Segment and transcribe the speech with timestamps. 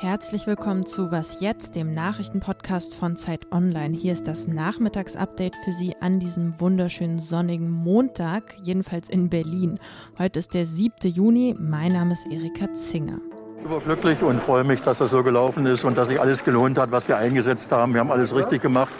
[0.00, 3.96] Herzlich willkommen zu Was jetzt, dem Nachrichtenpodcast von Zeit Online.
[3.96, 9.78] Hier ist das Nachmittagsupdate für Sie an diesem wunderschönen sonnigen Montag, jedenfalls in Berlin.
[10.18, 11.10] Heute ist der 7.
[11.10, 11.54] Juni.
[11.58, 13.20] Mein Name ist Erika Zinger.
[13.64, 16.90] Überglücklich und freue mich, dass das so gelaufen ist und dass sich alles gelohnt hat,
[16.90, 17.94] was wir eingesetzt haben.
[17.94, 18.92] Wir haben alles richtig gemacht,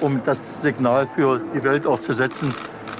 [0.00, 2.54] um das Signal für die Welt auch zu setzen,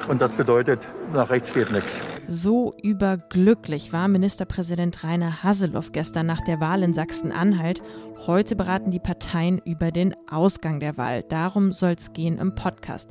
[0.08, 2.00] und das bedeutet, nach rechts geht nichts.
[2.28, 7.82] So überglücklich war Ministerpräsident Rainer Haseloff gestern nach der Wahl in Sachsen-Anhalt.
[8.26, 11.22] Heute beraten die Parteien über den Ausgang der Wahl.
[11.22, 13.08] Darum soll es gehen im Podcast.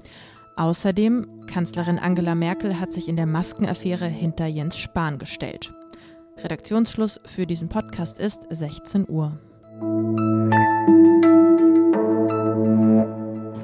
[0.58, 5.74] Außerdem, Kanzlerin Angela Merkel hat sich in der Maskenaffäre hinter Jens Spahn gestellt.
[6.38, 9.40] Redaktionsschluss für diesen Podcast ist 16 Uhr.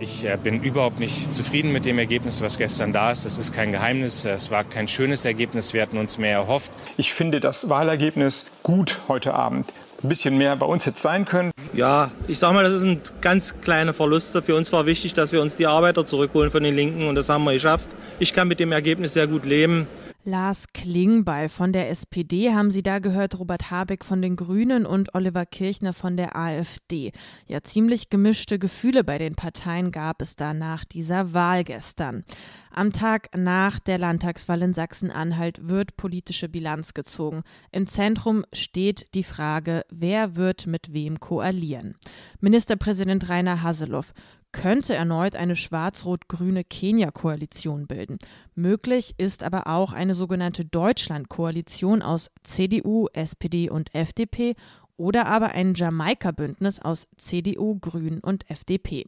[0.10, 3.26] Ich äh, bin überhaupt nicht zufrieden mit dem Ergebnis, was gestern da ist.
[3.26, 4.24] Das ist kein Geheimnis.
[4.24, 5.74] Es war kein schönes Ergebnis.
[5.74, 6.72] Wir hatten uns mehr erhofft.
[6.96, 9.74] Ich finde das Wahlergebnis gut heute Abend.
[10.02, 11.52] Ein bisschen mehr bei uns hätte sein können.
[11.74, 14.32] Ja, ich sag mal, das ist ein ganz kleiner Verlust.
[14.46, 17.28] Für uns war wichtig, dass wir uns die Arbeiter zurückholen von den Linken und das
[17.28, 17.90] haben wir geschafft.
[18.18, 19.88] Ich kann mit dem Ergebnis sehr gut leben.
[20.28, 25.16] Lars Klingbeil von der SPD haben Sie da gehört, Robert Habeck von den Grünen und
[25.16, 27.14] Oliver Kirchner von der AfD.
[27.48, 32.26] Ja, ziemlich gemischte Gefühle bei den Parteien gab es da nach dieser Wahl gestern.
[32.72, 37.44] Am Tag nach der Landtagswahl in Sachsen-Anhalt wird politische Bilanz gezogen.
[37.72, 41.96] Im Zentrum steht die Frage, wer wird mit wem koalieren.
[42.42, 44.14] Ministerpräsident Rainer Haseloff
[44.58, 48.18] könnte erneut eine schwarz-rot-grüne Kenia-Koalition bilden.
[48.56, 54.56] Möglich ist aber auch eine sogenannte Deutschland-Koalition aus CDU, SPD und FDP
[54.98, 59.06] oder aber ein Jamaika-Bündnis aus CDU, Grünen und FDP.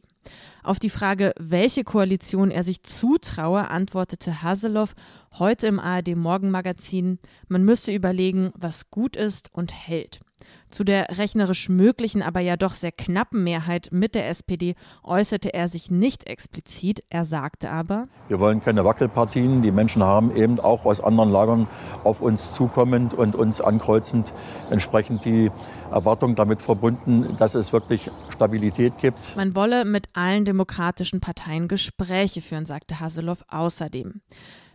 [0.62, 4.94] Auf die Frage, welche Koalition er sich zutraue, antwortete Haseloff
[5.36, 10.20] heute im ARD Morgenmagazin, man müsse überlegen, was gut ist und hält.
[10.70, 15.68] Zu der rechnerisch möglichen, aber ja doch sehr knappen Mehrheit mit der SPD äußerte er
[15.68, 17.02] sich nicht explizit.
[17.10, 19.62] Er sagte aber, wir wollen keine Wackelpartien.
[19.62, 21.66] Die Menschen haben eben auch aus anderen Lagern
[22.04, 24.32] auf uns zukommend und uns ankreuzend
[24.70, 25.50] entsprechend die
[25.90, 29.36] Erwartung damit verbunden, dass es wirklich Stabilität gibt.
[29.36, 34.20] Man wolle mit allen demokratischen Parteien Gespräche führen, sagte Haseloff außerdem.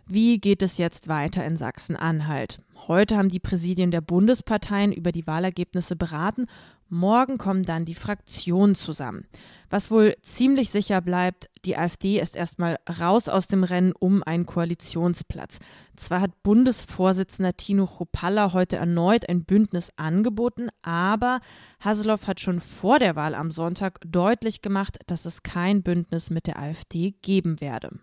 [0.08, 2.58] Wie geht es jetzt weiter in Sachsen-Anhalt?
[2.86, 6.46] Heute haben die Präsidien der Bundesparteien über die Wahlergebnisse beraten.
[6.88, 9.26] Morgen kommen dann die Fraktionen zusammen.
[9.68, 14.46] Was wohl ziemlich sicher bleibt, die AfD ist erstmal raus aus dem Rennen um einen
[14.46, 15.58] Koalitionsplatz.
[15.96, 21.40] Zwar hat Bundesvorsitzender Tino Chopalla heute erneut ein Bündnis angeboten, aber
[21.80, 26.46] Haseloff hat schon vor der Wahl am Sonntag deutlich gemacht, dass es kein Bündnis mit
[26.46, 27.98] der AfD geben werde.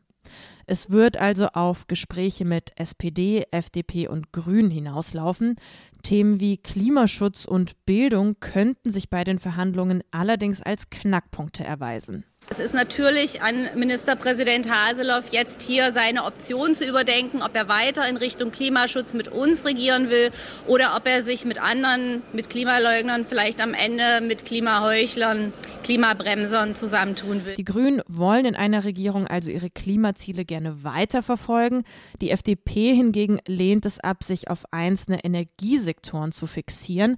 [0.65, 5.57] Es wird also auf Gespräche mit SPD, FDP und Grünen hinauslaufen.
[6.03, 12.25] Themen wie Klimaschutz und Bildung könnten sich bei den Verhandlungen allerdings als Knackpunkte erweisen.
[12.49, 18.07] Es ist natürlich an Ministerpräsident Haseloff, jetzt hier seine Option zu überdenken, ob er weiter
[18.07, 20.29] in Richtung Klimaschutz mit uns regieren will
[20.67, 25.53] oder ob er sich mit anderen, mit Klimaleugnern, vielleicht am Ende mit Klimaheuchlern,
[25.83, 27.55] Klimabremsern zusammentun will.
[27.55, 31.83] Die Grünen wollen in einer Regierung also ihre Klimaziele gerne weiterverfolgen.
[32.21, 37.17] Die FDP hingegen lehnt es ab, sich auf einzelne Energiesektoren zu fixieren.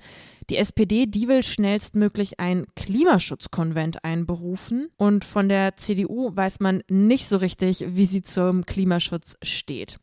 [0.51, 7.28] Die SPD, die will schnellstmöglich ein Klimaschutzkonvent einberufen und von der CDU weiß man nicht
[7.28, 9.97] so richtig, wie sie zum Klimaschutz steht.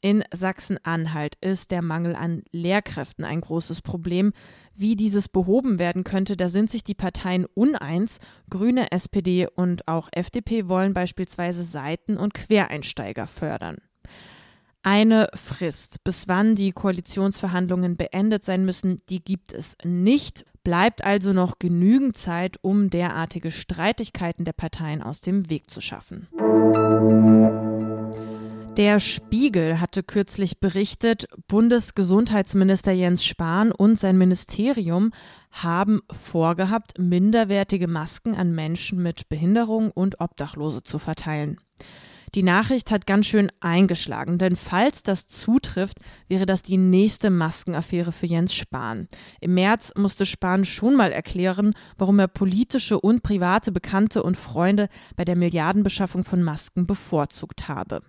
[0.00, 4.32] In Sachsen-Anhalt ist der Mangel an Lehrkräften ein großes Problem.
[4.76, 8.20] Wie dieses behoben werden könnte, da sind sich die Parteien uneins.
[8.48, 13.78] Grüne, SPD und auch FDP wollen beispielsweise Seiten- und Quereinsteiger fördern.
[14.90, 20.46] Eine Frist, bis wann die Koalitionsverhandlungen beendet sein müssen, die gibt es nicht.
[20.64, 26.26] Bleibt also noch genügend Zeit, um derartige Streitigkeiten der Parteien aus dem Weg zu schaffen.
[28.78, 35.12] Der Spiegel hatte kürzlich berichtet, Bundesgesundheitsminister Jens Spahn und sein Ministerium
[35.52, 41.58] haben vorgehabt, minderwertige Masken an Menschen mit Behinderung und Obdachlose zu verteilen.
[42.34, 45.98] Die Nachricht hat ganz schön eingeschlagen, denn falls das zutrifft,
[46.28, 49.08] wäre das die nächste Maskenaffäre für Jens Spahn.
[49.40, 54.88] Im März musste Spahn schon mal erklären, warum er politische und private Bekannte und Freunde
[55.16, 58.02] bei der Milliardenbeschaffung von Masken bevorzugt habe.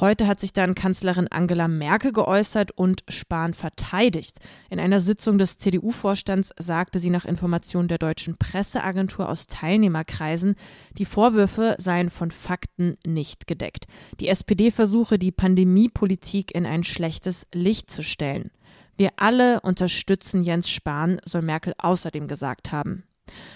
[0.00, 4.38] Heute hat sich dann Kanzlerin Angela Merkel geäußert und Spahn verteidigt.
[4.70, 10.56] In einer Sitzung des CDU-Vorstands sagte sie nach Informationen der deutschen Presseagentur aus Teilnehmerkreisen,
[10.96, 13.86] die Vorwürfe seien von Fakten nicht gedeckt.
[14.18, 18.50] Die SPD versuche, die Pandemiepolitik in ein schlechtes Licht zu stellen.
[18.96, 23.04] Wir alle unterstützen Jens Spahn, soll Merkel außerdem gesagt haben.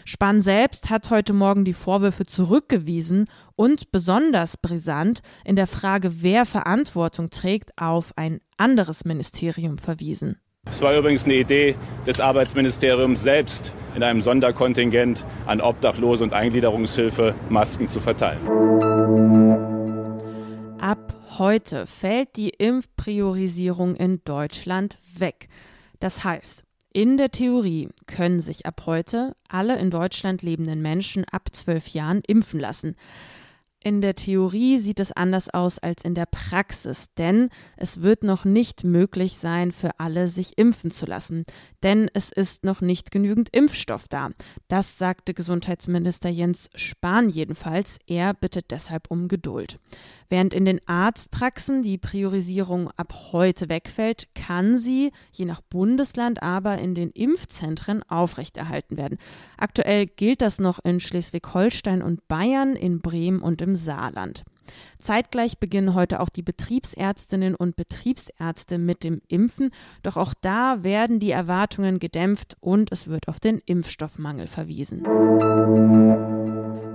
[0.05, 6.47] Spahn selbst hat heute Morgen die Vorwürfe zurückgewiesen und besonders brisant in der Frage, wer
[6.47, 10.41] Verantwortung trägt, auf ein anderes Ministerium verwiesen.
[10.69, 11.77] Es war übrigens eine Idee
[12.07, 18.41] des Arbeitsministeriums selbst, in einem Sonderkontingent an Obdachlose und Eingliederungshilfe Masken zu verteilen.
[20.81, 25.49] Ab heute fällt die Impfpriorisierung in Deutschland weg.
[26.01, 26.66] Das heißt,
[26.97, 32.23] in der Theorie können sich ab heute alle in Deutschland lebenden Menschen ab zwölf Jahren
[32.27, 32.97] impfen lassen.
[33.87, 38.45] In der Theorie sieht es anders aus als in der Praxis, denn es wird noch
[38.45, 41.45] nicht möglich sein, für alle sich impfen zu lassen,
[41.85, 44.31] denn es ist noch nicht genügend Impfstoff da.
[44.67, 48.01] Das sagte Gesundheitsminister Jens Spahn jedenfalls.
[48.09, 49.79] Er bittet deshalb um Geduld.
[50.29, 56.79] Während in den Arztpraxen die Priorisierung ab heute wegfällt, kann sie je nach Bundesland aber
[56.79, 59.19] in den Impfzentren aufrechterhalten werden.
[59.57, 64.45] Aktuell gilt das noch in Schleswig-Holstein und Bayern, in Bremen und im Saarland.
[64.99, 69.71] Zeitgleich beginnen heute auch die Betriebsärztinnen und Betriebsärzte mit dem Impfen,
[70.03, 75.05] doch auch da werden die Erwartungen gedämpft und es wird auf den Impfstoffmangel verwiesen.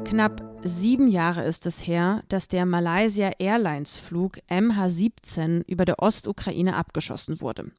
[0.03, 6.75] Knapp sieben Jahre ist es her, dass der Malaysia Airlines Flug MH17 über der Ostukraine
[6.75, 7.71] abgeschossen wurde.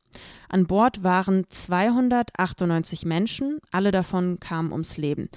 [0.49, 5.29] An Bord waren 298 Menschen, alle davon kamen ums Leben.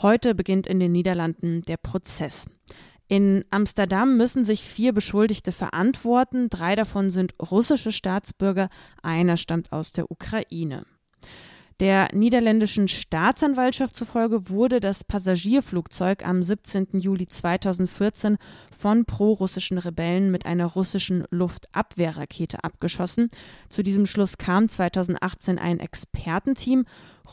[0.00, 2.46] Heute beginnt in den Niederlanden der Prozess.
[3.08, 6.48] In Amsterdam müssen sich vier Beschuldigte verantworten.
[6.50, 8.68] Drei davon sind russische Staatsbürger,
[9.02, 10.84] einer stammt aus der Ukraine.
[11.78, 16.86] Der niederländischen Staatsanwaltschaft zufolge wurde das Passagierflugzeug am 17.
[16.94, 18.38] Juli 2014
[18.76, 23.28] von prorussischen Rebellen mit einer russischen Luftabwehrrakete abgeschossen.
[23.68, 26.86] Zu diesem Schluss kam 2018 ein Expertenteam.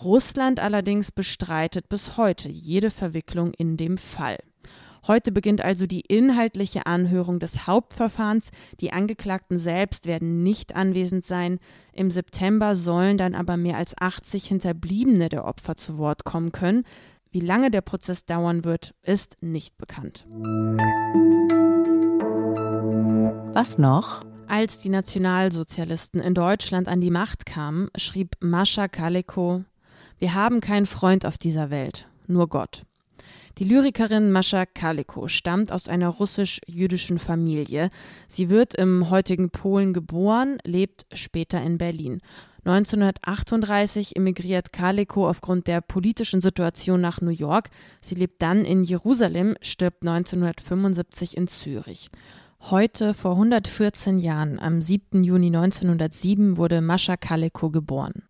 [0.04, 4.40] Russland allerdings bestreitet bis heute jede Verwicklung in dem Fall.
[5.06, 8.52] Heute beginnt also die inhaltliche Anhörung des Hauptverfahrens.
[8.80, 11.60] Die Angeklagten selbst werden nicht anwesend sein.
[11.92, 16.86] Im September sollen dann aber mehr als 80 Hinterbliebene der Opfer zu Wort kommen können.
[17.32, 20.26] Wie lange der Prozess dauern wird, ist nicht bekannt.
[23.54, 24.22] Was noch?
[24.48, 29.66] Als die Nationalsozialisten in Deutschland an die Macht kamen, schrieb Mascha Kaleko,
[30.18, 32.84] wir haben keinen Freund auf dieser Welt, nur Gott.
[33.60, 37.92] Die Lyrikerin Mascha Kaleko stammt aus einer russisch-jüdischen Familie.
[38.28, 42.20] Sie wird im heutigen Polen geboren, lebt später in Berlin.
[42.66, 47.70] 1938 emigriert Kaleko aufgrund der politischen Situation nach New York.
[48.02, 52.10] Sie lebt dann in Jerusalem, stirbt 1975 in Zürich.
[52.72, 55.24] Heute, vor 114 Jahren, am 7.
[55.24, 58.24] Juni 1907, wurde Mascha Kaleko geboren.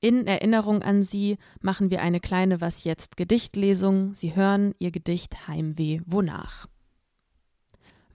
[0.00, 4.14] In Erinnerung an sie machen wir eine kleine Was jetzt Gedichtlesung.
[4.14, 6.66] Sie hören ihr Gedicht Heimweh wonach.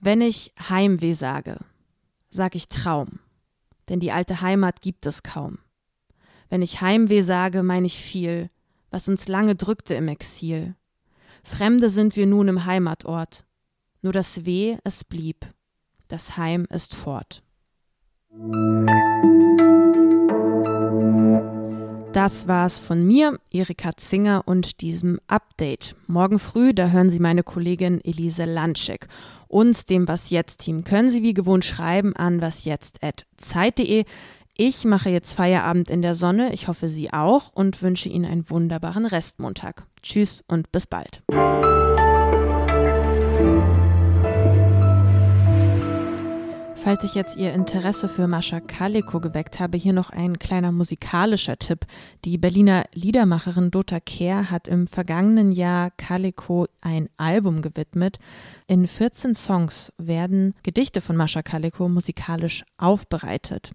[0.00, 1.58] Wenn ich Heimweh sage,
[2.28, 3.20] sag ich Traum,
[3.88, 5.58] denn die alte Heimat gibt es kaum.
[6.48, 8.50] Wenn ich Heimweh sage, meine ich viel,
[8.90, 10.74] was uns lange drückte im Exil.
[11.44, 13.44] Fremde sind wir nun im Heimatort,
[14.02, 15.46] nur das Weh, es blieb,
[16.08, 17.42] das Heim ist fort.
[22.16, 25.96] Das war's von mir, Erika Zinger und diesem Update.
[26.06, 29.06] Morgen früh, da hören Sie meine Kollegin Elise Landschek.
[29.48, 34.06] Uns, dem Was Jetzt Team, können Sie wie gewohnt schreiben an wasjetzt.zeit.de.
[34.56, 36.54] Ich mache jetzt Feierabend in der Sonne.
[36.54, 39.84] Ich hoffe, Sie auch und wünsche Ihnen einen wunderbaren Restmontag.
[40.02, 41.22] Tschüss und bis bald.
[46.86, 51.58] Falls ich jetzt Ihr Interesse für Mascha Kaliko geweckt habe, hier noch ein kleiner musikalischer
[51.58, 51.80] Tipp.
[52.24, 58.20] Die Berliner Liedermacherin Dota Kehr hat im vergangenen Jahr Kaliko ein Album gewidmet.
[58.68, 63.72] In 14 Songs werden Gedichte von Mascha Kaliko musikalisch aufbereitet.